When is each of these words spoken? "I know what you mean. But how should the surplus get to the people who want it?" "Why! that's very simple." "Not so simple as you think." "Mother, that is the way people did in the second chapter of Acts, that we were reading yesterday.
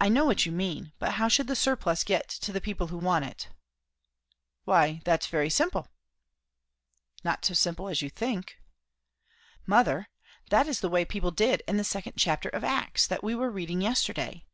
"I 0.00 0.08
know 0.08 0.24
what 0.24 0.46
you 0.46 0.52
mean. 0.52 0.94
But 0.98 1.16
how 1.20 1.28
should 1.28 1.46
the 1.46 1.54
surplus 1.54 2.02
get 2.02 2.30
to 2.30 2.50
the 2.50 2.62
people 2.62 2.86
who 2.86 2.96
want 2.96 3.26
it?" 3.26 3.48
"Why! 4.64 5.02
that's 5.04 5.26
very 5.26 5.50
simple." 5.50 5.88
"Not 7.22 7.44
so 7.44 7.52
simple 7.52 7.88
as 7.88 8.00
you 8.00 8.08
think." 8.08 8.56
"Mother, 9.66 10.08
that 10.48 10.66
is 10.66 10.80
the 10.80 10.88
way 10.88 11.04
people 11.04 11.30
did 11.30 11.62
in 11.68 11.76
the 11.76 11.84
second 11.84 12.14
chapter 12.16 12.48
of 12.48 12.64
Acts, 12.64 13.06
that 13.06 13.22
we 13.22 13.34
were 13.34 13.50
reading 13.50 13.82
yesterday. 13.82 14.46